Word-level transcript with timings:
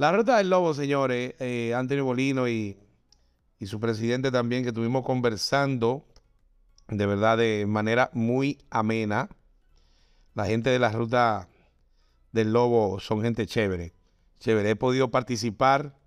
La 0.00 0.12
ruta 0.12 0.38
del 0.38 0.48
lobo, 0.48 0.72
señores, 0.72 1.34
eh, 1.40 1.74
Antonio 1.74 2.06
Bolino 2.06 2.48
y, 2.48 2.74
su 3.66 3.78
presidente 3.80 4.30
también, 4.30 4.62
que 4.62 4.70
estuvimos 4.70 5.04
conversando 5.04 6.06
de 6.88 7.04
verdad 7.04 7.36
de 7.36 7.66
manera 7.68 8.08
muy 8.14 8.64
amena. 8.70 9.28
La 10.32 10.46
gente 10.46 10.70
de 10.70 10.78
la 10.78 10.90
ruta 10.90 11.50
del 12.32 12.50
lobo 12.50 12.98
son 12.98 13.20
gente 13.20 13.46
chévere. 13.46 13.92
Chévere. 14.38 14.70
He 14.70 14.76
podido 14.76 15.10
participar 15.10 15.98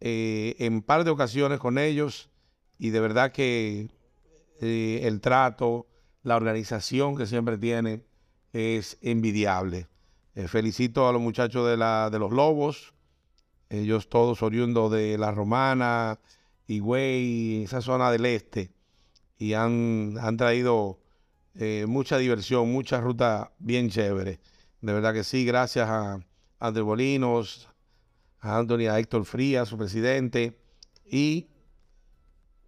eh, 0.00 0.56
en 0.60 0.80
par 0.80 1.04
de 1.04 1.10
ocasiones 1.10 1.58
con 1.58 1.76
ellos 1.76 2.30
y 2.78 2.90
de 2.90 3.00
verdad 3.00 3.30
que 3.30 3.90
eh, 4.62 5.00
el 5.02 5.20
trato, 5.20 5.86
la 6.22 6.36
organización 6.36 7.14
que 7.14 7.26
siempre 7.26 7.58
tienen 7.58 8.06
es 8.54 8.96
envidiable. 9.02 9.86
Eh, 10.34 10.48
felicito 10.48 11.06
a 11.06 11.12
los 11.12 11.20
muchachos 11.20 11.68
de, 11.68 11.76
la, 11.76 12.08
de 12.08 12.18
los 12.18 12.32
Lobos, 12.32 12.93
ellos 13.70 14.08
todos 14.08 14.42
oriundos 14.42 14.90
de 14.92 15.18
La 15.18 15.32
Romana, 15.32 16.18
Higüey, 16.66 17.64
esa 17.64 17.80
zona 17.80 18.10
del 18.10 18.26
este, 18.26 18.72
y 19.38 19.54
han, 19.54 20.16
han 20.20 20.36
traído 20.36 21.00
mucha 21.86 22.18
diversión, 22.18 22.72
mucha 22.72 23.00
ruta 23.00 23.52
bien 23.58 23.88
chévere. 23.88 24.40
De 24.80 24.92
verdad 24.92 25.14
que 25.14 25.22
sí, 25.24 25.44
gracias 25.44 25.88
a 25.88 26.18
André 26.58 26.82
Bolinos, 26.82 27.68
a 28.40 28.58
Anthony, 28.58 28.88
a 28.90 28.98
Héctor 28.98 29.24
Frías, 29.24 29.68
su 29.68 29.78
presidente, 29.78 30.58
y 31.06 31.48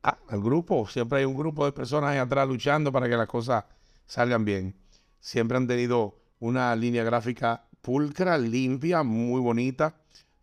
al 0.02 0.40
grupo. 0.40 0.86
Siempre 0.86 1.18
hay 1.18 1.24
un 1.24 1.36
grupo 1.36 1.64
de 1.64 1.72
personas 1.72 2.10
ahí 2.10 2.18
atrás 2.18 2.46
luchando 2.48 2.92
para 2.92 3.08
que 3.08 3.16
las 3.16 3.28
cosas 3.28 3.64
salgan 4.06 4.44
bien. 4.44 4.76
Siempre 5.20 5.56
han 5.56 5.66
tenido 5.66 6.18
una 6.38 6.74
línea 6.76 7.02
gráfica 7.02 7.66
pulcra, 7.82 8.38
limpia, 8.38 9.02
muy 9.02 9.40
bonita. 9.40 9.96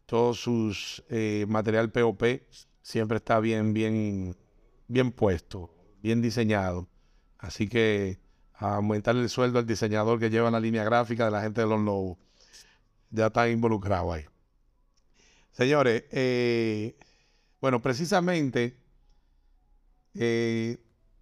Todo 0.05 0.33
su 0.33 0.75
eh, 1.09 1.45
material 1.47 1.91
POP 1.91 2.23
siempre 2.81 3.17
está 3.17 3.39
bien, 3.39 3.73
bien, 3.73 4.35
bien 4.87 5.11
puesto, 5.11 5.73
bien 6.01 6.21
diseñado. 6.21 6.87
Así 7.37 7.67
que 7.67 8.19
aumentar 8.53 9.15
el 9.15 9.29
sueldo 9.29 9.59
al 9.59 9.65
diseñador 9.65 10.19
que 10.19 10.29
lleva 10.29 10.51
la 10.51 10.59
línea 10.59 10.83
gráfica 10.83 11.25
de 11.25 11.31
la 11.31 11.41
gente 11.41 11.61
de 11.61 11.67
los 11.67 11.81
Lobos. 11.81 12.17
Ya 13.09 13.27
está 13.27 13.49
involucrado 13.49 14.11
ahí. 14.13 14.25
Señores, 15.51 16.03
eh, 16.11 16.97
bueno, 17.61 17.81
precisamente 17.81 18.75
eh, 20.15 20.77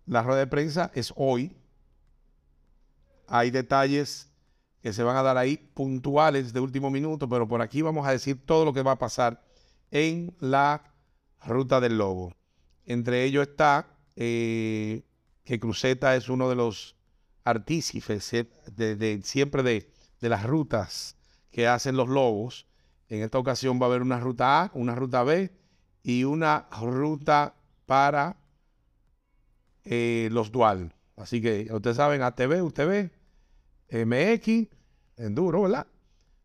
la 0.06 0.24
rueda 0.24 0.40
de 0.40 0.48
prensa 0.48 0.92
es 0.94 1.14
hoy. 1.16 1.56
Hay 3.28 3.52
detalles 3.52 4.31
que 4.82 4.94
se 4.94 5.04
van 5.04 5.16
a 5.16 5.22
dar 5.22 5.38
ahí 5.38 5.58
puntuales 5.58 6.54
de 6.54 6.60
último 6.60 6.90
minuto, 6.90 7.30
pero 7.30 7.48
por 7.48 7.62
aquí 7.62 7.82
vamos 7.82 8.08
a 8.08 8.12
decir 8.12 8.44
todo 8.46 8.66
lo 8.66 8.74
que 8.74 8.82
va 8.82 8.94
a 8.94 9.00
pasar 9.00 9.44
en 9.92 10.36
la 10.40 10.84
ruta 11.46 11.80
del 11.80 11.98
lobo. 11.98 12.34
Entre 12.86 13.24
ellos 13.24 13.48
está 13.48 13.88
eh, 14.16 15.04
que 15.44 15.59
Cruceta 15.59 16.16
es 16.16 16.30
uno 16.30 16.50
de 16.50 16.56
los 16.56 16.96
artífices 17.44 18.32
de, 18.76 19.22
siempre 19.24 19.64
de, 19.64 19.92
de 20.20 20.30
las 20.30 20.44
rutas 20.44 21.16
que 21.52 21.68
hacen 21.68 21.96
los 21.96 22.09
lobos. 22.09 22.68
En 23.08 23.22
esta 23.22 23.38
ocasión 23.38 23.80
va 23.80 23.86
a 23.86 23.90
haber 23.90 24.02
una 24.02 24.20
ruta 24.20 24.64
A, 24.64 24.72
una 24.74 24.96
ruta 24.96 25.24
B 25.24 25.52
y 26.04 26.24
una 26.24 26.68
ruta 26.82 27.56
para 27.86 28.38
eh, 29.84 30.30
los 30.32 30.52
dual. 30.52 30.94
Así 31.18 31.42
que 31.42 31.68
ustedes 31.72 31.97
saben, 31.97 32.22
ATV, 32.22 32.64
UTV, 32.64 33.12
MX, 33.91 34.68
Enduro, 35.18 35.63
¿verdad? 35.63 35.88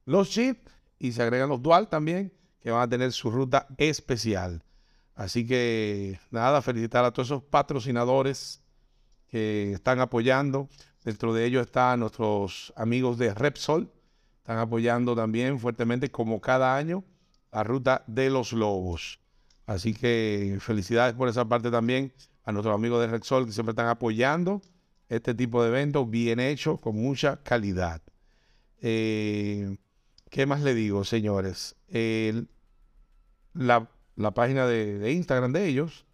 Los 0.04 0.30
chip 0.30 0.68
y 0.98 1.12
se 1.12 1.22
agregan 1.22 1.48
los 1.48 1.62
dual 1.62 1.88
también, 1.88 2.32
que 2.60 2.70
van 2.70 2.82
a 2.82 2.88
tener 2.88 3.12
su 3.12 3.30
ruta 3.30 3.66
especial. 3.78 4.62
Así 5.14 5.46
que 5.46 6.18
nada, 6.30 6.60
felicitar 6.60 7.04
a 7.04 7.12
todos 7.12 7.28
esos 7.28 7.42
patrocinadores 7.42 8.62
que 9.28 9.72
están 9.72 10.00
apoyando. 10.00 10.68
Dentro 11.04 11.32
de 11.32 11.44
ellos 11.46 11.66
están 11.66 12.00
nuestros 12.00 12.72
amigos 12.76 13.16
de 13.16 13.32
Repsol, 13.32 13.90
están 14.38 14.58
apoyando 14.58 15.14
también 15.14 15.58
fuertemente, 15.58 16.10
como 16.10 16.40
cada 16.40 16.76
año, 16.76 17.04
la 17.52 17.62
ruta 17.64 18.04
de 18.06 18.28
los 18.28 18.52
lobos. 18.52 19.20
Así 19.66 19.94
que 19.94 20.58
felicidades 20.60 21.14
por 21.14 21.28
esa 21.28 21.44
parte 21.44 21.70
también 21.70 22.12
a 22.44 22.52
nuestros 22.52 22.74
amigos 22.74 23.00
de 23.00 23.08
Rexol 23.08 23.46
que 23.46 23.52
siempre 23.52 23.72
están 23.72 23.88
apoyando 23.88 24.62
este 25.08 25.34
tipo 25.34 25.62
de 25.62 25.68
eventos 25.68 26.08
bien 26.10 26.40
hechos, 26.40 26.80
con 26.80 26.96
mucha 26.96 27.42
calidad. 27.42 28.02
Eh, 28.80 29.76
¿Qué 30.30 30.46
más 30.46 30.62
le 30.62 30.74
digo, 30.74 31.04
señores? 31.04 31.76
la, 33.54 33.88
página 34.34 34.66
de, 34.66 34.98
de, 34.98 35.12
Instagram 35.12 35.52
de 35.52 35.66
ellos, 35.66 36.04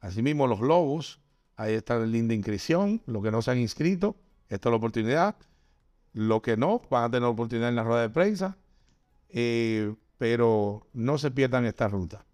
asimismo 0.00 0.46
los 0.46 0.60
lobos, 0.60 1.20
ahí 1.56 1.74
está 1.74 1.98
la 1.98 2.06
linda 2.06 2.34
inscripción, 2.34 3.02
los 3.06 3.22
que 3.22 3.30
no 3.30 3.42
se 3.42 3.50
han 3.50 3.58
inscrito, 3.58 4.16
esta 4.48 4.68
es 4.68 4.70
la 4.70 4.76
oportunidad. 4.76 5.36
Lo 6.12 6.42
que 6.42 6.56
no, 6.56 6.80
van 6.90 7.04
a 7.04 7.10
tener 7.10 7.28
oportunidad 7.28 7.70
en 7.70 7.76
la 7.76 7.82
rueda 7.82 8.02
de 8.02 8.10
prensa, 8.10 8.56
eh, 9.28 9.94
pero 10.16 10.86
no 10.92 11.18
se 11.18 11.32
pierdan 11.32 11.64
esta 11.64 11.88
ruta. 11.88 12.24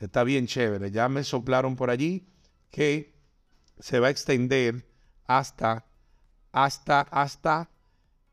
Está 0.00 0.24
bien 0.24 0.46
chévere. 0.46 0.90
Ya 0.90 1.08
me 1.08 1.22
soplaron 1.22 1.76
por 1.76 1.90
allí 1.90 2.26
que 2.70 3.14
se 3.78 4.00
va 4.00 4.08
a 4.08 4.10
extender 4.10 4.87
hasta, 5.28 5.84
hasta, 6.50 7.02
hasta 7.02 7.70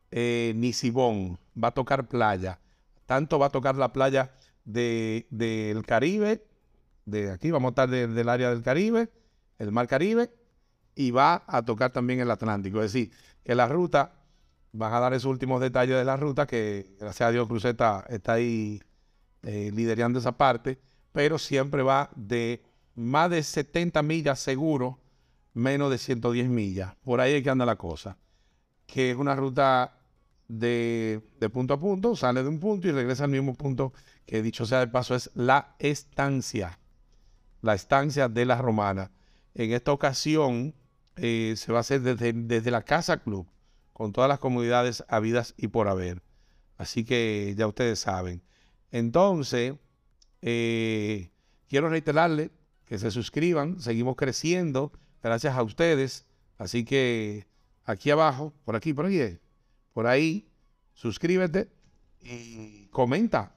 eh, 0.10 0.54
Nisibón. 0.56 1.38
Va 1.62 1.68
a 1.68 1.72
tocar 1.72 2.08
playa. 2.08 2.60
Tanto 3.06 3.38
va 3.38 3.48
a 3.48 3.50
tocar 3.52 3.76
la 3.76 3.94
playa 3.94 4.32
del 4.64 5.84
Caribe, 5.86 6.44
de 7.06 7.32
aquí 7.32 7.52
vamos 7.52 7.70
a 7.70 7.84
estar 7.84 7.90
del 7.90 8.30
área 8.30 8.50
del 8.50 8.64
Caribe, 8.64 9.10
el 9.60 9.72
Mar 9.72 9.88
Caribe, 9.88 10.32
y 10.96 11.12
va 11.12 11.44
a 11.46 11.64
tocar 11.64 11.92
también 11.92 12.20
el 12.20 12.32
Atlántico. 12.32 12.82
Es 12.82 12.94
decir, 12.94 13.12
que 13.44 13.54
la 13.54 13.68
ruta 13.68 14.14
van 14.72 14.94
a 14.94 15.00
dar 15.00 15.14
esos 15.14 15.30
últimos 15.30 15.62
detalles 15.62 15.98
de 15.98 16.04
la 16.04 16.18
ruta, 16.18 16.48
que 16.48 16.96
gracias 17.00 17.30
a 17.30 17.32
Dios 17.32 17.48
Cruceta 17.48 18.06
está 18.10 18.34
ahí 18.34 18.82
eh, 19.44 19.72
liderando 19.74 20.18
esa 20.18 20.36
parte, 20.36 20.80
pero 21.12 21.38
siempre 21.38 21.84
va 21.84 22.10
de 22.16 22.64
más 22.96 23.30
de 23.30 23.44
70 23.44 24.02
millas 24.02 24.40
seguro, 24.40 25.00
menos 25.56 25.90
de 25.90 25.98
110 25.98 26.50
millas. 26.50 26.96
Por 27.04 27.20
ahí 27.20 27.34
es 27.34 27.44
que 27.44 27.50
anda 27.50 27.66
la 27.66 27.78
cosa. 27.78 28.18
Que 28.86 29.12
es 29.12 29.18
una 29.18 29.36
ruta 29.36 29.98
de, 30.48 31.22
de 31.40 31.50
punto 31.50 31.74
a 31.74 31.80
punto, 31.80 32.16
sale 32.16 32.44
de 32.44 32.50
un 32.50 32.60
punto 32.60 32.88
y 32.88 32.92
regresa 32.92 33.24
al 33.24 33.32
mismo 33.32 33.56
punto, 33.56 33.94
que 34.28 34.44
dicho 34.44 34.68
sea 34.68 34.80
de 34.80 34.88
paso 34.88 35.16
es 35.16 35.32
la 35.34 35.76
estancia, 35.80 36.78
la 37.62 37.74
estancia 37.74 38.30
de 38.30 38.46
la 38.46 38.62
romana. 38.62 39.12
En 39.56 39.72
esta 39.72 39.92
ocasión 39.92 40.76
eh, 41.16 41.56
se 41.58 41.72
va 41.72 41.80
a 41.80 41.82
hacer 41.82 42.02
desde, 42.02 42.34
desde 42.34 42.70
la 42.70 42.84
Casa 42.84 43.24
Club 43.24 43.48
con 43.94 44.12
todas 44.12 44.28
las 44.28 44.40
comunidades 44.40 45.04
habidas 45.08 45.56
y 45.58 45.70
por 45.70 45.88
haber. 45.88 46.22
Así 46.78 47.06
que 47.06 47.56
ya 47.58 47.66
ustedes 47.66 48.00
saben. 48.00 48.44
Entonces, 48.92 49.76
eh, 50.42 51.32
quiero 51.70 51.90
reiterarle 51.90 52.52
que 52.84 53.00
se 53.00 53.10
suscriban, 53.10 53.80
seguimos 53.80 54.18
creciendo 54.18 54.92
gracias 55.30 55.56
a 55.56 55.64
ustedes. 55.64 56.26
Así 56.58 56.86
que 56.86 57.48
aquí 57.84 58.12
abajo, 58.12 58.54
por 58.64 58.76
aquí, 58.76 58.94
por 58.94 59.06
ahí, 59.06 59.40
por 59.94 60.08
ahí, 60.08 60.48
suscríbete 60.94 61.70
y 62.22 62.88
comenta. 62.88 63.56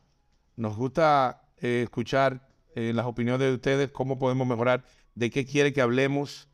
Nos 0.56 0.76
gusta 0.76 1.48
eh, 1.58 1.82
escuchar 1.84 2.48
eh, 2.74 2.92
las 2.94 3.06
opiniones 3.06 3.46
de 3.46 3.54
ustedes, 3.54 3.90
cómo 3.90 4.18
podemos 4.18 4.46
mejorar, 4.46 4.84
de 5.14 5.30
qué 5.30 5.46
quiere 5.46 5.72
que 5.72 5.80
hablemos 5.80 6.48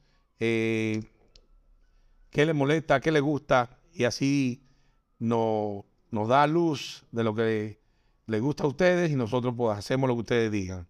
qué 2.34 2.44
le 2.44 2.52
molesta, 2.52 3.00
qué 3.00 3.12
le 3.12 3.20
gusta, 3.20 3.78
y 3.92 4.02
así 4.02 4.66
nos, 5.20 5.84
nos 6.10 6.26
da 6.26 6.48
luz 6.48 7.04
de 7.12 7.22
lo 7.22 7.32
que 7.32 7.78
le 8.26 8.40
gusta 8.40 8.64
a 8.64 8.66
ustedes 8.66 9.12
y 9.12 9.14
nosotros 9.14 9.54
pues, 9.56 9.78
hacemos 9.78 10.08
lo 10.08 10.16
que 10.16 10.20
ustedes 10.22 10.50
digan. 10.50 10.88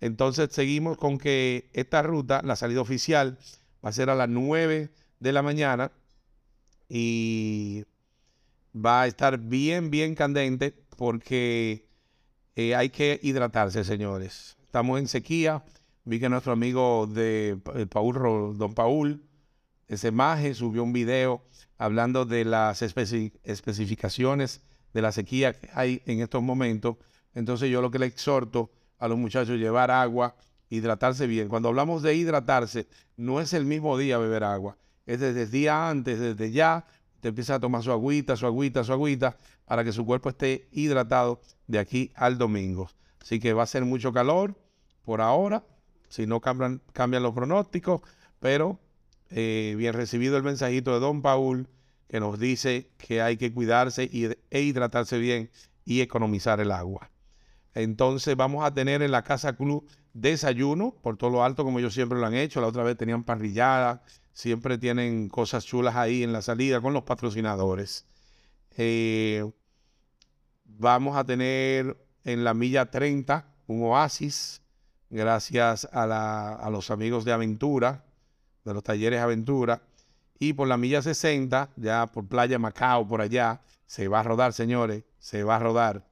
Entonces 0.00 0.50
seguimos 0.52 0.96
con 0.96 1.18
que 1.18 1.68
esta 1.72 2.00
ruta, 2.02 2.42
la 2.44 2.54
salida 2.54 2.80
oficial, 2.80 3.38
va 3.84 3.90
a 3.90 3.92
ser 3.92 4.08
a 4.08 4.14
las 4.14 4.28
9 4.28 4.90
de 5.20 5.32
la 5.32 5.42
mañana 5.42 5.92
y 6.88 7.84
va 8.74 9.02
a 9.02 9.06
estar 9.06 9.38
bien, 9.38 9.90
bien 9.90 10.14
candente 10.14 10.74
porque 10.96 11.86
eh, 12.56 12.74
hay 12.74 12.88
que 12.88 13.20
hidratarse, 13.22 13.84
señores. 13.84 14.56
Estamos 14.64 14.98
en 14.98 15.08
sequía. 15.08 15.64
Vi 16.04 16.20
que 16.20 16.28
nuestro 16.28 16.52
amigo 16.52 17.06
de 17.06 17.58
eh, 17.74 17.86
Paul, 17.86 18.56
don 18.56 18.74
Paul, 18.74 19.22
ese 19.88 20.10
maje 20.10 20.54
subió 20.54 20.82
un 20.82 20.92
video 20.92 21.42
hablando 21.76 22.24
de 22.24 22.44
las 22.44 22.82
especificaciones 22.82 24.62
de 24.92 25.02
la 25.02 25.12
sequía 25.12 25.52
que 25.52 25.68
hay 25.74 26.02
en 26.06 26.20
estos 26.20 26.42
momentos. 26.42 26.96
Entonces 27.34 27.70
yo 27.70 27.82
lo 27.82 27.90
que 27.90 27.98
le 27.98 28.06
exhorto 28.06 28.70
a 28.98 29.08
los 29.08 29.18
muchachos 29.18 29.54
es 29.54 29.60
llevar 29.60 29.90
agua, 29.90 30.36
hidratarse 30.74 31.26
bien. 31.26 31.48
Cuando 31.48 31.68
hablamos 31.68 32.02
de 32.02 32.14
hidratarse, 32.14 32.86
no 33.16 33.40
es 33.40 33.52
el 33.52 33.64
mismo 33.64 33.96
día 33.96 34.18
beber 34.18 34.44
agua, 34.44 34.76
es 35.06 35.20
desde 35.20 35.42
el 35.42 35.50
día 35.50 35.88
antes, 35.88 36.18
desde 36.18 36.50
ya, 36.50 36.86
te 37.20 37.28
empieza 37.28 37.54
a 37.54 37.60
tomar 37.60 37.82
su 37.82 37.90
agüita, 37.90 38.36
su 38.36 38.46
agüita, 38.46 38.84
su 38.84 38.92
agüita, 38.92 39.36
para 39.64 39.84
que 39.84 39.92
su 39.92 40.04
cuerpo 40.04 40.28
esté 40.28 40.68
hidratado 40.72 41.40
de 41.66 41.78
aquí 41.78 42.12
al 42.16 42.36
domingo. 42.36 42.90
Así 43.20 43.40
que 43.40 43.54
va 43.54 43.62
a 43.62 43.66
ser 43.66 43.84
mucho 43.84 44.12
calor 44.12 44.54
por 45.04 45.20
ahora, 45.20 45.64
si 46.08 46.26
no 46.26 46.40
cambian, 46.40 46.80
los 47.22 47.32
pronósticos, 47.32 48.02
pero 48.40 48.78
eh, 49.30 49.74
bien 49.78 49.94
recibido 49.94 50.36
el 50.36 50.42
mensajito 50.42 50.92
de 50.92 51.00
Don 51.00 51.22
Paul 51.22 51.68
que 52.08 52.20
nos 52.20 52.38
dice 52.38 52.90
que 52.98 53.22
hay 53.22 53.36
que 53.36 53.52
cuidarse 53.52 54.10
e 54.50 54.60
hidratarse 54.60 55.18
bien 55.18 55.50
y 55.84 56.00
economizar 56.00 56.60
el 56.60 56.72
agua. 56.72 57.10
Entonces 57.74 58.36
vamos 58.36 58.64
a 58.64 58.72
tener 58.72 59.02
en 59.02 59.10
la 59.10 59.24
Casa 59.24 59.56
Club 59.56 59.88
desayuno 60.14 60.94
por 61.02 61.16
todo 61.18 61.28
lo 61.28 61.44
alto 61.44 61.64
como 61.64 61.78
ellos 61.78 61.92
siempre 61.92 62.18
lo 62.18 62.24
han 62.24 62.34
hecho. 62.34 62.60
La 62.60 62.68
otra 62.68 62.82
vez 62.82 62.96
tenían 62.96 63.24
parrillada, 63.24 64.02
siempre 64.32 64.78
tienen 64.78 65.28
cosas 65.28 65.66
chulas 65.66 65.96
ahí 65.96 66.22
en 66.22 66.32
la 66.32 66.40
salida 66.40 66.80
con 66.80 66.94
los 66.94 67.02
patrocinadores. 67.02 68.06
Eh, 68.76 69.44
vamos 70.64 71.16
a 71.16 71.24
tener 71.24 71.98
en 72.24 72.44
la 72.44 72.54
milla 72.54 72.90
30 72.90 73.46
un 73.66 73.82
oasis 73.82 74.62
gracias 75.10 75.86
a, 75.92 76.54
a 76.54 76.70
los 76.70 76.90
amigos 76.90 77.24
de 77.24 77.32
Aventura, 77.32 78.04
de 78.64 78.74
los 78.74 78.82
talleres 78.82 79.20
Aventura. 79.20 79.82
Y 80.38 80.52
por 80.54 80.66
la 80.66 80.76
milla 80.76 81.00
60, 81.00 81.70
ya 81.76 82.06
por 82.06 82.26
Playa 82.26 82.58
Macao, 82.58 83.06
por 83.06 83.20
allá, 83.20 83.60
se 83.86 84.08
va 84.08 84.20
a 84.20 84.22
rodar, 84.24 84.52
señores, 84.52 85.04
se 85.18 85.44
va 85.44 85.56
a 85.56 85.60
rodar. 85.60 86.04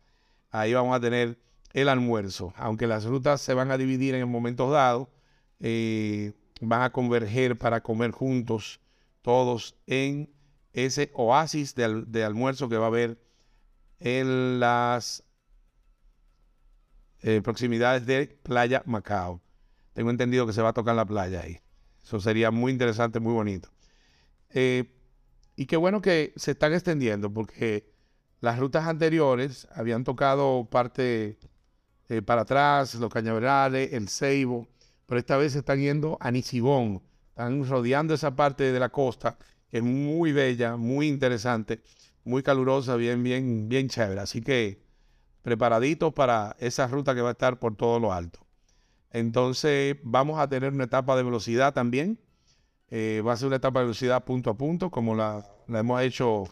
Ahí 0.50 0.72
vamos 0.72 0.94
a 0.96 1.00
tener 1.00 1.38
el 1.73 1.89
almuerzo. 1.89 2.53
Aunque 2.57 2.87
las 2.87 3.05
rutas 3.05 3.41
se 3.41 3.55
van 3.55 3.71
a 3.71 3.79
dividir 3.79 4.15
en 4.15 4.29
momentos 4.29 4.71
dados, 4.71 5.09
eh, 5.61 6.33
van 6.61 6.83
a 6.83 6.93
converger 6.93 7.57
para 7.59 7.83
comer 7.83 8.11
juntos 8.11 8.81
todos 9.23 9.77
en 9.87 10.31
ese 10.73 11.11
oasis 11.15 11.75
de, 11.75 12.25
almuerzo 12.25 12.69
que 12.69 12.77
va 12.77 12.85
a 12.85 12.89
haber 12.89 13.19
en 14.01 14.59
las 14.61 15.25
eh, 17.21 17.41
proximidades 17.43 18.07
de 18.07 18.27
Playa 18.43 18.83
Macao. 18.87 19.41
Tengo 19.93 20.11
entendido 20.11 20.47
que 20.47 20.53
se 20.53 20.63
va 20.63 20.71
a 20.71 20.73
tocar 20.73 20.97
la 20.97 21.05
playa 21.05 21.43
ahí. 21.43 21.61
Eso 22.03 22.19
sería 22.19 22.51
muy 22.51 22.73
interesante, 22.73 23.21
muy 23.21 23.33
bonito. 23.33 23.71
Eh, 24.51 24.91
y 25.55 25.67
qué 25.67 25.77
bueno 25.77 26.01
que 26.01 26.33
se 26.37 26.53
están 26.53 26.73
extendiendo 26.73 27.33
porque 27.33 27.93
las 28.41 28.59
rutas 28.59 28.87
anteriores 28.87 29.69
habían 29.73 30.03
tocado 30.03 30.69
parte 30.71 31.39
eh, 32.12 32.20
para 32.20 32.43
atrás, 32.43 32.94
los 32.97 33.11
cañaverales, 33.11 33.94
el 33.94 34.06
Ceibo, 34.06 34.69
pero 35.06 35.19
esta 35.19 35.38
vez 35.38 35.55
están 35.56 35.81
yendo 35.81 36.19
a 36.20 36.31
Nisibón, 36.31 37.00
están 37.31 37.67
rodeando 37.67 38.12
esa 38.12 38.37
parte 38.37 38.70
de 38.70 38.79
la 38.79 38.91
costa, 38.91 39.38
que 39.70 39.79
es 39.79 39.82
muy 39.82 40.31
bella, 40.32 40.76
muy 40.76 41.09
interesante, 41.09 41.81
muy 42.25 42.43
calurosa, 42.43 42.97
bien, 42.97 43.23
bien, 43.23 43.67
bien 43.67 43.88
chévere. 43.88 44.20
Así 44.20 44.43
que 44.43 44.82
preparaditos 45.41 46.12
para 46.12 46.55
esa 46.59 46.87
ruta 46.87 47.14
que 47.14 47.23
va 47.23 47.31
a 47.31 47.32
estar 47.32 47.59
por 47.59 47.76
todo 47.76 47.99
lo 47.99 48.12
alto. 48.12 48.41
Entonces 49.11 49.97
vamos 50.03 50.38
a 50.38 50.50
tener 50.50 50.75
una 50.75 50.85
etapa 50.85 51.17
de 51.17 51.23
velocidad 51.23 51.73
también. 51.73 52.19
Eh, 52.91 53.23
va 53.26 53.32
a 53.32 53.37
ser 53.38 53.47
una 53.47 53.56
etapa 53.56 53.81
de 53.81 53.87
velocidad 53.87 54.23
punto 54.25 54.50
a 54.50 54.59
punto, 54.59 54.91
como 54.91 55.14
la, 55.14 55.47
la, 55.67 55.79
hemos 55.79 56.03
hecho 56.03 56.44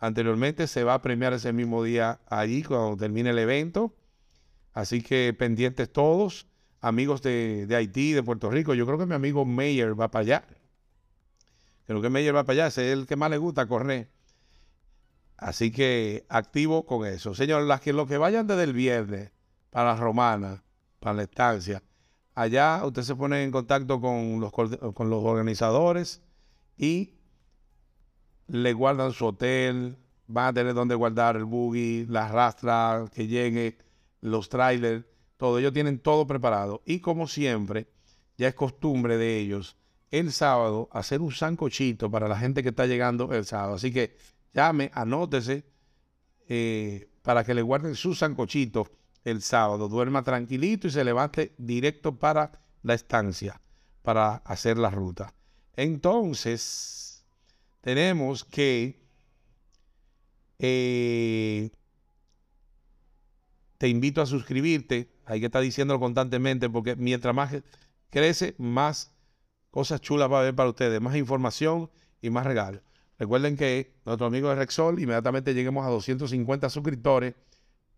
anteriormente. 0.00 0.66
Se 0.66 0.82
va 0.82 0.94
a 0.94 1.02
premiar 1.02 1.32
ese 1.34 1.52
mismo 1.52 1.84
día 1.84 2.18
allí 2.26 2.64
cuando 2.64 2.96
termine 2.96 3.30
el 3.30 3.38
evento. 3.38 3.94
Así 4.74 5.02
que 5.02 5.32
pendientes 5.32 5.90
todos, 5.90 6.48
amigos 6.80 7.22
de, 7.22 7.66
Haití, 7.70 8.12
de 8.12 8.22
Puerto 8.24 8.50
Rico. 8.50 8.74
Yo 8.74 8.84
creo 8.86 8.98
que 8.98 9.06
mi 9.06 9.14
amigo 9.14 9.44
Mayer 9.44 9.98
va 9.98 10.10
para 10.10 10.22
allá. 10.22 10.44
Creo 11.86 12.02
que 12.02 12.10
Mayer 12.10 12.34
va 12.34 12.44
para 12.44 12.64
allá, 12.64 12.66
es 12.66 12.78
el 12.78 13.06
que 13.06 13.14
más 13.14 13.30
le 13.30 13.38
gusta 13.38 13.66
correr. 13.66 14.10
Así 15.36 15.70
que 15.70 16.26
activo 16.28 16.86
con 16.86 17.06
eso. 17.06 17.34
Señor, 17.34 17.62
las 17.62 17.80
que, 17.80 17.92
los 17.92 18.08
que 18.08 18.18
vayan 18.18 18.46
desde 18.46 18.64
el 18.64 18.72
viernes 18.72 19.30
para 19.70 19.94
la 19.94 19.96
romana, 20.00 20.64
para 20.98 21.14
la 21.14 21.22
estancia, 21.22 21.82
allá 22.34 22.84
usted 22.84 23.02
se 23.02 23.14
pone 23.14 23.44
en 23.44 23.52
contacto 23.52 24.00
con 24.00 24.40
los, 24.40 24.52
con 24.52 25.08
los 25.08 25.22
organizadores 25.22 26.20
y 26.76 27.14
le 28.48 28.72
guardan 28.72 29.12
su 29.12 29.26
hotel, 29.26 29.96
van 30.26 30.48
a 30.48 30.52
tener 30.52 30.74
donde 30.74 30.96
guardar 30.96 31.36
el 31.36 31.44
buggy, 31.44 32.06
la 32.06 32.28
rastra 32.28 33.04
que 33.12 33.26
llegue 33.26 33.83
los 34.24 34.48
trailers, 34.48 35.04
todo. 35.36 35.58
Ellos 35.58 35.72
tienen 35.72 35.98
todo 35.98 36.26
preparado. 36.26 36.82
Y 36.86 37.00
como 37.00 37.28
siempre, 37.28 37.88
ya 38.38 38.48
es 38.48 38.54
costumbre 38.54 39.18
de 39.18 39.38
ellos 39.38 39.76
el 40.10 40.32
sábado 40.32 40.88
hacer 40.92 41.20
un 41.20 41.32
sancochito 41.32 42.10
para 42.10 42.28
la 42.28 42.38
gente 42.38 42.62
que 42.62 42.70
está 42.70 42.86
llegando 42.86 43.32
el 43.32 43.44
sábado. 43.44 43.74
Así 43.74 43.92
que 43.92 44.16
llame, 44.54 44.90
anótese 44.94 45.64
eh, 46.48 47.08
para 47.22 47.44
que 47.44 47.52
le 47.52 47.62
guarden 47.62 47.94
su 47.96 48.14
sancochito 48.14 48.90
el 49.24 49.42
sábado. 49.42 49.88
Duerma 49.88 50.22
tranquilito 50.22 50.86
y 50.86 50.90
se 50.90 51.04
levante 51.04 51.54
directo 51.58 52.18
para 52.18 52.52
la 52.82 52.94
estancia 52.94 53.60
para 54.02 54.36
hacer 54.36 54.78
la 54.78 54.90
ruta. 54.90 55.34
Entonces, 55.76 57.24
tenemos 57.80 58.44
que 58.44 59.04
eh, 60.58 61.70
te 63.84 63.90
invito 63.90 64.22
a 64.22 64.26
suscribirte. 64.26 65.10
Hay 65.26 65.40
que 65.40 65.46
estar 65.46 65.60
diciéndolo 65.60 66.00
constantemente 66.00 66.70
porque 66.70 66.96
mientras 66.96 67.34
más 67.34 67.54
crece, 68.08 68.54
más 68.56 69.12
cosas 69.70 70.00
chulas 70.00 70.32
va 70.32 70.38
a 70.38 70.40
haber 70.40 70.54
para 70.54 70.70
ustedes, 70.70 71.02
más 71.02 71.14
información 71.16 71.90
y 72.22 72.30
más 72.30 72.46
regalos. 72.46 72.80
Recuerden 73.18 73.58
que 73.58 73.92
nuestro 74.06 74.26
amigo 74.26 74.48
de 74.48 74.54
Rexol, 74.54 75.00
inmediatamente 75.00 75.52
lleguemos 75.52 75.84
a 75.84 75.90
250 75.90 76.70
suscriptores. 76.70 77.34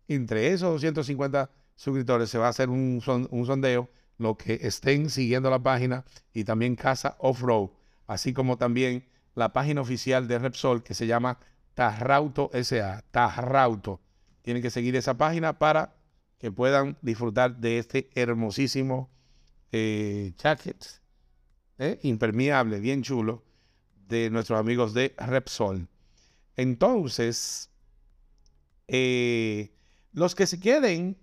Entre 0.09 0.47
esos 0.47 0.73
250 0.73 1.49
suscriptores 1.77 2.29
se 2.29 2.37
va 2.37 2.47
a 2.47 2.49
hacer 2.49 2.67
un, 2.67 3.01
un 3.29 3.45
sondeo, 3.45 3.89
lo 4.17 4.35
que 4.35 4.59
estén 4.63 5.09
siguiendo 5.09 5.49
la 5.49 5.63
página 5.63 6.03
y 6.33 6.43
también 6.43 6.75
Casa 6.75 7.15
Off-Road, 7.19 7.69
así 8.07 8.33
como 8.33 8.57
también 8.57 9.05
la 9.35 9.53
página 9.53 9.79
oficial 9.79 10.27
de 10.27 10.37
Repsol 10.37 10.83
que 10.83 10.93
se 10.93 11.07
llama 11.07 11.39
Tarrauto 11.75 12.51
SA. 12.61 13.05
Tarrauto 13.09 14.01
tienen 14.47 14.63
que 14.63 14.71
seguir 14.71 14.95
esa 14.95 15.17
página 15.17 15.59
para 15.59 15.97
que 16.37 16.53
puedan 16.53 16.97
disfrutar 17.01 17.57
de 17.57 17.79
este 17.79 18.09
hermosísimo 18.15 19.09
eh, 19.73 20.35
jacket 20.37 21.01
eh, 21.79 21.99
impermeable, 22.03 22.79
bien 22.79 23.03
chulo, 23.03 23.43
de 24.07 24.29
nuestros 24.29 24.57
amigos 24.57 24.93
de 24.93 25.13
Repsol. 25.17 25.89
Entonces, 26.55 27.71
eh, 28.87 29.73
los 30.13 30.33
que 30.33 30.47
se 30.47 30.61
queden 30.61 31.17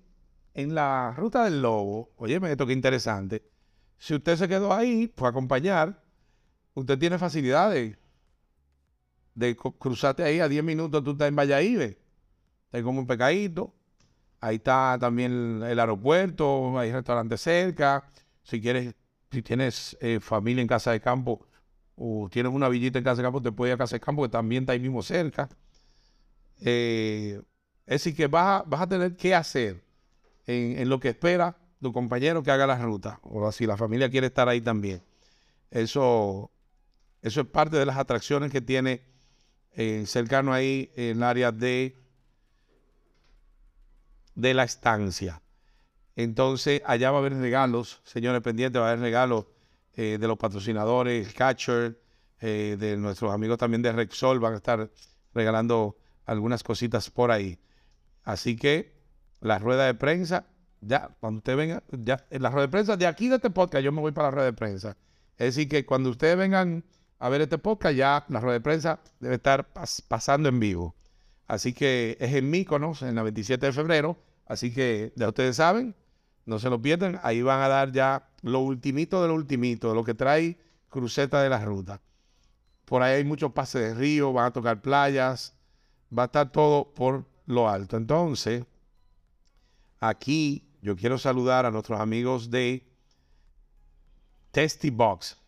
en 0.52 0.75
la 0.75 1.14
ruta 1.16 1.44
del 1.44 1.62
lobo, 1.62 2.12
oye, 2.16 2.38
esto 2.44 2.66
qué 2.66 2.75
interesante. 2.75 3.42
Si 3.96 4.12
usted 4.12 4.37
se 4.37 4.48
quedó 4.48 4.75
ahí, 4.75 5.10
fue 5.16 5.28
a 5.28 5.30
acompañar, 5.30 6.04
usted 6.75 6.98
tiene 6.98 7.16
facilidades 7.16 7.96
de 9.34 9.56
cruzarte 9.56 10.25
ahí 10.25 10.40
a 10.40 10.48
10 10.50 10.62
minutos, 10.62 11.02
tú 11.02 11.12
estás 11.12 11.28
en 11.28 11.37
Valladolid 11.37 12.03
hay 12.74 12.82
como 12.82 12.98
un 13.00 13.06
pecadito. 13.06 13.72
Ahí 14.40 14.56
está 14.56 14.98
también 15.00 15.62
el 15.62 15.78
aeropuerto, 15.78 16.78
hay 16.78 16.92
restaurantes 16.92 17.40
cerca. 17.40 18.04
Si 18.42 18.60
quieres, 18.60 18.94
si 19.30 19.42
tienes 19.42 19.96
eh, 20.00 20.18
familia 20.20 20.60
en 20.60 20.68
casa 20.68 20.90
de 20.90 21.00
campo 21.00 21.46
o 21.96 22.28
tienes 22.30 22.52
una 22.52 22.68
villita 22.68 22.98
en 22.98 23.04
casa 23.04 23.22
de 23.22 23.26
campo, 23.26 23.40
te 23.40 23.52
puedes 23.52 23.70
ir 23.70 23.74
a 23.74 23.78
casa 23.78 23.96
de 23.96 24.00
campo, 24.00 24.22
que 24.22 24.28
también 24.28 24.64
está 24.64 24.72
ahí 24.72 24.80
mismo 24.80 25.02
cerca. 25.02 25.48
Eh, 26.60 27.40
es 27.86 28.02
decir, 28.02 28.16
que 28.16 28.26
vas 28.26 28.64
a, 28.68 28.86
tener 28.88 29.16
que 29.16 29.34
hacer 29.34 29.84
en, 30.46 30.88
lo 30.88 30.98
que 30.98 31.10
espera 31.10 31.56
tu 31.80 31.92
compañero 31.92 32.42
que 32.42 32.50
haga 32.50 32.66
la 32.66 32.78
ruta, 32.78 33.20
o 33.22 33.50
si 33.52 33.66
la 33.66 33.76
familia 33.76 34.10
quiere 34.10 34.26
estar 34.26 34.48
ahí 34.48 34.60
también. 34.60 35.02
Eso, 35.70 36.50
eso 37.22 37.40
es 37.42 37.46
parte 37.46 37.76
de 37.76 37.86
las 37.86 37.98
atracciones 37.98 38.50
que 38.50 38.60
tiene 38.60 39.02
eh, 39.72 40.04
cercano 40.06 40.52
ahí 40.52 40.90
en 40.96 41.18
el 41.18 41.22
área 41.22 41.52
de 41.52 42.03
de 44.34 44.54
la 44.54 44.64
estancia. 44.64 45.42
Entonces, 46.16 46.82
allá 46.86 47.10
va 47.10 47.18
a 47.18 47.20
haber 47.20 47.34
regalos, 47.34 48.00
señores 48.04 48.40
pendientes, 48.40 48.80
va 48.80 48.86
a 48.86 48.90
haber 48.90 49.00
regalos 49.00 49.46
eh, 49.94 50.18
de 50.20 50.28
los 50.28 50.38
patrocinadores, 50.38 51.32
Catcher, 51.34 52.00
eh, 52.40 52.76
de 52.78 52.96
nuestros 52.96 53.32
amigos 53.32 53.58
también 53.58 53.82
de 53.82 53.92
Rexol, 53.92 54.38
van 54.38 54.54
a 54.54 54.56
estar 54.56 54.90
regalando 55.32 55.96
algunas 56.26 56.62
cositas 56.62 57.10
por 57.10 57.30
ahí. 57.30 57.58
Así 58.22 58.56
que 58.56 58.94
la 59.40 59.58
rueda 59.58 59.86
de 59.86 59.94
prensa, 59.94 60.46
ya, 60.80 61.10
cuando 61.20 61.38
usted 61.38 61.56
venga, 61.56 61.82
ya, 61.90 62.24
en 62.30 62.42
la 62.42 62.50
rueda 62.50 62.66
de 62.66 62.70
prensa, 62.70 62.96
de 62.96 63.06
aquí 63.06 63.28
de 63.28 63.36
este 63.36 63.50
podcast, 63.50 63.84
yo 63.84 63.92
me 63.92 64.00
voy 64.00 64.12
para 64.12 64.28
la 64.28 64.32
rueda 64.32 64.46
de 64.46 64.52
prensa. 64.52 64.96
Es 65.36 65.54
decir, 65.54 65.68
que 65.68 65.84
cuando 65.84 66.10
ustedes 66.10 66.36
vengan 66.36 66.84
a 67.18 67.28
ver 67.28 67.40
este 67.40 67.58
podcast, 67.58 67.94
ya 67.96 68.24
la 68.28 68.40
rueda 68.40 68.54
de 68.54 68.60
prensa 68.60 69.00
debe 69.20 69.36
estar 69.36 69.68
pasando 70.08 70.48
en 70.48 70.60
vivo. 70.60 70.94
Así 71.46 71.72
que 71.72 72.16
es 72.20 72.34
en 72.34 72.50
Míconos, 72.50 73.02
en 73.02 73.14
la 73.14 73.22
27 73.22 73.66
de 73.66 73.72
febrero. 73.72 74.16
Así 74.46 74.72
que 74.72 75.12
ya 75.16 75.28
ustedes 75.28 75.56
saben, 75.56 75.94
no 76.46 76.58
se 76.58 76.70
lo 76.70 76.80
pierdan. 76.80 77.20
Ahí 77.22 77.42
van 77.42 77.60
a 77.60 77.68
dar 77.68 77.92
ya 77.92 78.28
lo 78.42 78.60
ultimito 78.60 79.22
de 79.22 79.28
lo 79.28 79.34
ultimito, 79.34 79.88
de 79.88 79.94
lo 79.94 80.04
que 80.04 80.14
trae 80.14 80.58
Cruceta 80.88 81.42
de 81.42 81.48
la 81.48 81.64
Ruta. 81.64 82.00
Por 82.84 83.02
ahí 83.02 83.16
hay 83.16 83.24
muchos 83.24 83.52
pases 83.52 83.82
de 83.82 83.94
río, 83.94 84.32
van 84.32 84.46
a 84.46 84.52
tocar 84.52 84.80
playas, 84.80 85.54
va 86.16 86.24
a 86.24 86.26
estar 86.26 86.52
todo 86.52 86.92
por 86.94 87.26
lo 87.46 87.68
alto. 87.68 87.96
Entonces, 87.96 88.64
aquí 90.00 90.68
yo 90.82 90.96
quiero 90.96 91.18
saludar 91.18 91.66
a 91.66 91.70
nuestros 91.70 91.98
amigos 92.00 92.50
de 92.50 92.86
Testy 94.50 94.90
Box. 94.90 95.38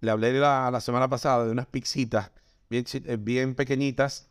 Le 0.00 0.10
hablé 0.10 0.32
la, 0.32 0.70
la 0.70 0.80
semana 0.80 1.08
pasada 1.08 1.44
de 1.44 1.50
unas 1.50 1.66
pixitas 1.66 2.30
bien, 2.70 2.84
eh, 2.92 3.16
bien 3.20 3.54
pequeñitas 3.54 4.29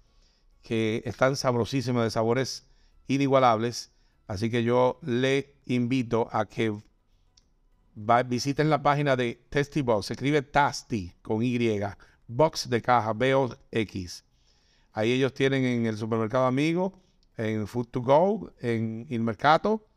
que 0.62 1.01
están 1.06 1.36
sabrosísimas, 1.36 2.04
de 2.04 2.12
sabores 2.12 2.68
inigualables. 3.08 3.92
Así 4.28 4.50
que 4.50 4.63
yo 4.63 5.00
le 5.01 5.56
invito 5.66 6.28
a 6.32 6.46
que 6.46 6.74
visiten 8.25 8.70
la 8.70 8.82
página 8.82 9.16
de 9.16 9.42
Testy 9.50 9.82
Box. 9.82 10.08
Se 10.08 10.13
escribe 10.13 10.42
Tasty 10.42 11.13
con 11.22 11.42
Y, 11.42 11.80
Box 12.28 12.70
de 12.70 12.82
caja, 12.82 13.13
B-O-X. 13.13 14.24
Ahí 14.94 15.12
ellos 15.12 15.34
tienen 15.34 15.63
en 15.66 15.86
el 15.86 15.98
supermercado 15.98 16.46
amigo, 16.46 16.94
en 17.38 17.68
Food 17.68 17.88
to 17.88 18.01
Go, 18.01 18.51
en 18.60 19.08
el 19.10 19.22
mercado, 19.22 19.88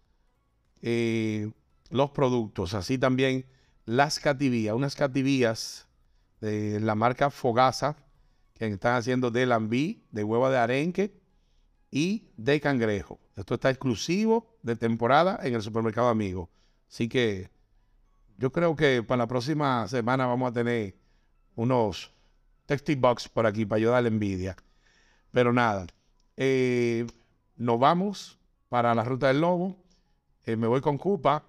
eh, 0.81 1.50
los 1.90 2.11
productos. 2.11 2.75
Así 2.75 2.99
también 2.99 3.47
las 3.85 4.19
cativías, 4.19 4.75
unas 4.75 4.95
cativías 4.95 5.87
de 6.40 6.81
la 6.81 6.95
marca 6.95 7.31
Fogasa, 7.31 7.97
que 8.69 8.75
están 8.75 8.97
haciendo 8.97 9.31
de 9.31 9.47
lambí, 9.47 10.04
de 10.11 10.25
hueva 10.25 10.50
de 10.50 10.59
arenque 10.59 11.21
y 11.90 12.28
de 12.37 12.61
cangrejo. 12.61 13.19
Esto 13.37 13.54
está 13.54 13.71
exclusivo 13.71 14.57
de 14.62 14.76
temporada 14.76 15.38
en 15.42 15.54
el 15.54 15.62
supermercado 15.62 16.09
amigo. 16.09 16.50
Así 16.88 17.09
que 17.09 17.50
yo 18.38 18.52
creo 18.52 18.76
que 18.76 19.02
para 19.02 19.19
la 19.19 19.26
próxima 19.26 19.87
semana 19.88 20.26
vamos 20.26 20.50
a 20.50 20.52
tener 20.52 20.97
unos 21.54 22.12
texty 22.66 22.95
box 22.95 23.28
por 23.28 23.47
aquí 23.47 23.64
para 23.66 23.76
ayudar 23.78 23.97
a 23.97 24.02
la 24.02 24.09
envidia. 24.09 24.57
Pero 25.31 25.52
nada, 25.52 25.87
eh, 26.37 27.07
nos 27.57 27.78
vamos 27.78 28.38
para 28.69 28.95
la 28.95 29.04
ruta 29.04 29.28
del 29.28 29.40
lobo. 29.40 29.76
Eh, 30.45 30.57
me 30.57 30.66
voy 30.66 30.81
con 30.81 30.99
Cupa. 30.99 31.45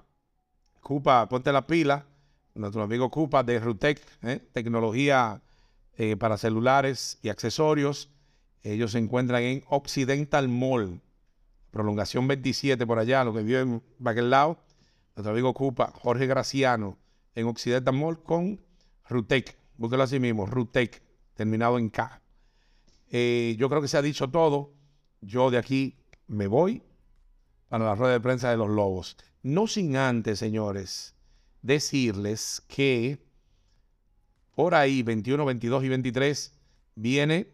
Cupa, 0.81 1.27
ponte 1.27 1.51
la 1.51 1.65
pila. 1.65 2.05
Nuestro 2.55 2.83
amigo 2.83 3.09
Cupa 3.09 3.43
de 3.43 3.59
Rutec, 3.59 3.99
eh, 4.21 4.39
tecnología 4.51 5.41
para 6.17 6.37
celulares 6.37 7.19
y 7.21 7.29
accesorios. 7.29 8.09
Ellos 8.63 8.93
se 8.93 8.97
encuentran 8.97 9.43
en 9.43 9.63
Occidental 9.69 10.47
Mall, 10.47 11.01
prolongación 11.71 12.27
27 12.27 12.87
por 12.87 12.97
allá, 12.97 13.23
lo 13.23 13.33
que 13.33 13.43
vio 13.43 13.59
en 13.59 13.83
aquel 14.05 14.29
lado. 14.29 14.57
Nuestro 15.15 15.31
amigo 15.31 15.53
Cupa, 15.53 15.91
Jorge 15.93 16.25
Graciano, 16.25 16.97
en 17.35 17.47
Occidental 17.47 17.93
Mall 17.93 18.23
con 18.23 18.61
Rutec. 19.07 19.57
Búsquelo 19.77 20.03
así 20.03 20.19
mismo, 20.19 20.45
Rutec, 20.45 21.03
terminado 21.35 21.77
en 21.77 21.89
K. 21.89 22.21
Eh, 23.09 23.55
yo 23.59 23.69
creo 23.69 23.81
que 23.81 23.87
se 23.87 23.97
ha 23.97 24.01
dicho 24.01 24.29
todo. 24.29 24.73
Yo 25.21 25.51
de 25.51 25.57
aquí 25.57 25.97
me 26.27 26.47
voy 26.47 26.81
para 27.69 27.85
la 27.85 27.95
rueda 27.95 28.13
de 28.13 28.19
prensa 28.19 28.49
de 28.49 28.57
los 28.57 28.69
Lobos. 28.69 29.17
No 29.41 29.67
sin 29.67 29.97
antes, 29.97 30.39
señores, 30.39 31.15
decirles 31.61 32.63
que 32.67 33.25
por 34.55 34.75
ahí, 34.75 35.03
21, 35.03 35.45
22 35.45 35.83
y 35.83 35.89
23, 35.89 36.53
viene 36.95 37.47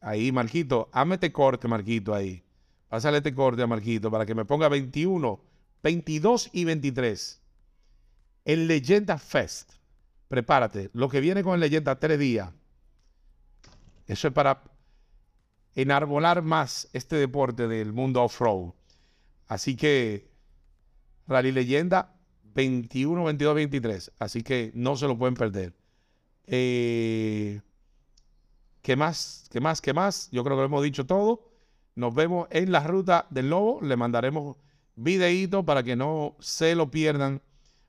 ahí, 0.00 0.32
Marquito. 0.32 0.88
Hámete 0.92 1.32
corte, 1.32 1.68
Marquito, 1.68 2.14
ahí. 2.14 2.42
Pásale 2.88 3.18
este 3.18 3.34
corte 3.34 3.62
a 3.62 3.66
Marquito 3.66 4.10
para 4.10 4.24
que 4.26 4.34
me 4.34 4.44
ponga 4.44 4.68
21, 4.68 5.40
22 5.82 6.50
y 6.52 6.64
23. 6.64 7.42
El 8.44 8.68
Leyenda 8.68 9.18
Fest. 9.18 9.72
Prepárate. 10.28 10.90
Lo 10.92 11.08
que 11.08 11.20
viene 11.20 11.42
con 11.42 11.54
el 11.54 11.60
Leyenda 11.60 11.98
tres 11.98 12.18
días. 12.18 12.50
Eso 14.06 14.28
es 14.28 14.34
para 14.34 14.62
enarbolar 15.74 16.42
más 16.42 16.88
este 16.92 17.16
deporte 17.16 17.66
del 17.68 17.92
mundo 17.92 18.22
off-road. 18.22 18.72
Así 19.48 19.76
que 19.76 20.30
Rally 21.26 21.52
Leyenda 21.52 22.14
21, 22.54 23.24
22, 23.24 23.54
23. 23.54 24.12
Así 24.18 24.42
que 24.42 24.70
no 24.74 24.96
se 24.96 25.06
lo 25.06 25.18
pueden 25.18 25.34
perder. 25.34 25.74
Eh, 26.46 27.60
¿Qué 28.82 28.96
más? 28.96 29.48
¿Qué 29.50 29.60
más? 29.60 29.80
¿Qué 29.80 29.92
más? 29.92 30.28
Yo 30.30 30.44
creo 30.44 30.56
que 30.56 30.60
lo 30.60 30.66
hemos 30.66 30.82
dicho 30.82 31.06
todo. 31.06 31.48
Nos 31.94 32.14
vemos 32.14 32.46
en 32.50 32.72
la 32.72 32.86
ruta 32.86 33.26
del 33.30 33.50
lobo. 33.50 33.80
Le 33.82 33.96
mandaremos 33.96 34.56
videíto 34.94 35.64
para 35.64 35.82
que 35.82 35.96
no 35.96 36.36
se 36.40 36.74
lo 36.74 36.90
pierdan. 36.90 37.42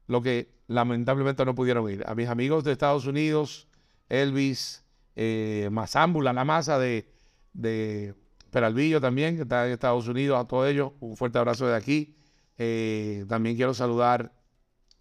Lo 0.08 0.22
que 0.22 0.50
lamentablemente 0.68 1.46
no 1.46 1.56
pudieron 1.56 1.90
ir. 1.90 2.04
A 2.08 2.16
mis 2.16 2.30
amigos 2.30 2.64
de 2.64 2.72
Estados 2.72 3.06
Unidos, 3.06 3.68
Elvis, 4.10 4.84
eh, 5.16 5.70
la 5.72 6.46
masa 6.46 6.80
de 6.80 7.18
de 7.58 8.14
Peralvillo 8.52 9.02
también, 9.02 9.36
que 9.36 9.42
está 9.42 9.66
en 9.66 9.74
Estados 9.74 10.08
Unidos, 10.08 10.40
a 10.40 10.48
todos 10.48 10.70
ellos, 10.70 10.94
un 11.02 11.18
fuerte 11.18 11.38
abrazo 11.38 11.68
de 11.68 11.76
aquí. 11.76 12.16
Eh, 12.58 13.26
también 13.28 13.56
quiero 13.56 13.74
saludar 13.74 14.32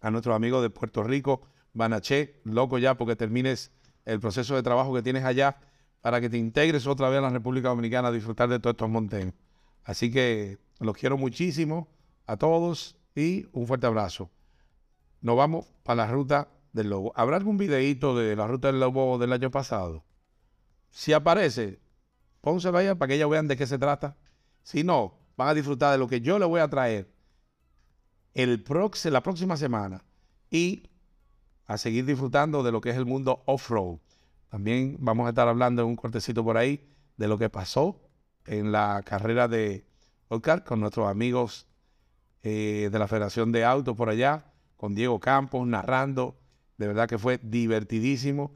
a 0.01 0.11
nuestros 0.11 0.35
amigos 0.35 0.61
de 0.61 0.69
Puerto 0.69 1.03
Rico, 1.03 1.43
Banaché, 1.77 2.41
loco 2.43 2.77
ya 2.77 2.95
porque 2.95 3.15
termines 3.15 3.71
el 4.05 4.19
proceso 4.19 4.55
de 4.55 4.63
trabajo 4.63 4.93
que 4.93 5.01
tienes 5.01 5.23
allá 5.23 5.57
para 6.01 6.21
que 6.21 6.29
te 6.29 6.37
integres 6.37 6.87
otra 6.87 7.09
vez 7.09 7.19
a 7.19 7.21
la 7.21 7.29
República 7.29 7.69
Dominicana 7.69 8.09
a 8.09 8.11
disfrutar 8.11 8.49
de 8.49 8.59
todos 8.59 8.73
estos 8.73 8.89
monteños. 8.89 9.33
Así 9.83 10.11
que 10.11 10.57
los 10.79 10.95
quiero 10.97 11.17
muchísimo 11.17 11.87
a 12.25 12.37
todos 12.37 12.97
y 13.15 13.47
un 13.51 13.67
fuerte 13.67 13.87
abrazo. 13.87 14.29
Nos 15.21 15.37
vamos 15.37 15.65
para 15.83 16.05
la 16.05 16.11
ruta 16.11 16.49
del 16.73 16.89
lobo. 16.89 17.13
¿Habrá 17.15 17.37
algún 17.37 17.57
videíto 17.57 18.15
de 18.15 18.35
la 18.35 18.47
ruta 18.47 18.67
del 18.67 18.79
lobo 18.79 19.17
del 19.17 19.33
año 19.33 19.51
pasado? 19.51 20.03
Si 20.89 21.13
aparece, 21.13 21.79
Pónganse 22.41 22.71
vaya 22.71 22.95
para 22.95 23.09
que 23.09 23.15
ellos 23.15 23.29
vean 23.29 23.47
de 23.47 23.57
qué 23.57 23.67
se 23.67 23.77
trata. 23.77 24.15
Si 24.63 24.83
no, 24.83 25.19
van 25.35 25.49
a 25.49 25.53
disfrutar 25.53 25.91
de 25.91 25.97
lo 25.97 26.07
que 26.07 26.21
yo 26.21 26.39
les 26.39 26.47
voy 26.47 26.61
a 26.61 26.69
traer 26.69 27.11
el 28.33 28.63
la 29.11 29.21
próxima 29.21 29.57
semana 29.57 30.03
y 30.49 30.83
a 31.67 31.77
seguir 31.77 32.05
disfrutando 32.05 32.63
de 32.63 32.71
lo 32.71 32.81
que 32.81 32.89
es 32.89 32.97
el 32.97 33.05
mundo 33.05 33.43
off-road. 33.45 33.97
También 34.49 34.97
vamos 34.99 35.25
a 35.27 35.29
estar 35.29 35.47
hablando 35.47 35.81
en 35.81 35.89
un 35.89 35.95
cortecito 35.95 36.43
por 36.43 36.57
ahí 36.57 36.87
de 37.17 37.27
lo 37.27 37.37
que 37.37 37.49
pasó 37.49 37.99
en 38.45 38.71
la 38.71 39.03
carrera 39.05 39.47
de 39.47 39.85
Oscar 40.29 40.63
con 40.63 40.79
nuestros 40.79 41.07
amigos 41.07 41.67
eh, 42.43 42.89
de 42.91 42.99
la 42.99 43.07
Federación 43.07 43.51
de 43.51 43.65
Autos 43.65 43.95
por 43.95 44.09
allá, 44.09 44.45
con 44.77 44.95
Diego 44.95 45.19
Campos 45.19 45.67
narrando. 45.67 46.37
De 46.77 46.87
verdad 46.87 47.09
que 47.09 47.17
fue 47.17 47.39
divertidísimo 47.41 48.53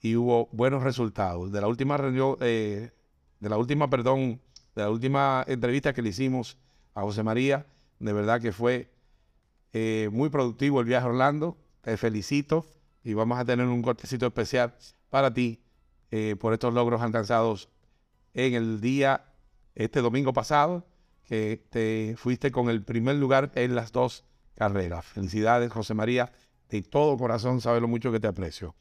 y 0.00 0.16
hubo 0.16 0.48
buenos 0.52 0.82
resultados. 0.82 1.52
De 1.52 1.60
la 1.60 1.68
última 1.68 1.96
reunión, 1.96 2.36
eh, 2.40 2.90
de 3.38 3.48
la 3.48 3.56
última, 3.56 3.88
perdón, 3.88 4.40
de 4.74 4.82
la 4.82 4.90
última 4.90 5.44
entrevista 5.46 5.92
que 5.92 6.02
le 6.02 6.10
hicimos 6.10 6.58
a 6.94 7.02
José 7.02 7.22
María. 7.22 7.66
De 7.98 8.12
verdad 8.12 8.40
que 8.40 8.52
fue 8.52 8.90
eh, 9.72 10.08
muy 10.12 10.28
productivo 10.28 10.80
el 10.80 10.86
viaje 10.86 11.06
a 11.06 11.10
Orlando. 11.10 11.56
Te 11.82 11.96
felicito 11.96 12.66
y 13.02 13.14
vamos 13.14 13.38
a 13.38 13.44
tener 13.44 13.66
un 13.66 13.82
cortecito 13.82 14.26
especial 14.26 14.74
para 15.08 15.32
ti 15.32 15.62
eh, 16.10 16.36
por 16.38 16.52
estos 16.52 16.74
logros 16.74 17.00
alcanzados 17.02 17.68
en 18.34 18.54
el 18.54 18.80
día, 18.80 19.24
este 19.74 20.00
domingo 20.00 20.32
pasado, 20.32 20.86
que 21.24 21.64
te 21.70 22.14
fuiste 22.16 22.50
con 22.50 22.68
el 22.68 22.82
primer 22.82 23.16
lugar 23.16 23.50
en 23.54 23.74
las 23.74 23.92
dos 23.92 24.24
carreras. 24.54 25.04
Felicidades, 25.06 25.72
José 25.72 25.94
María. 25.94 26.32
De 26.68 26.82
todo 26.82 27.16
corazón, 27.16 27.60
sabes 27.60 27.82
lo 27.82 27.88
mucho 27.88 28.12
que 28.12 28.20
te 28.20 28.28
aprecio. 28.28 28.74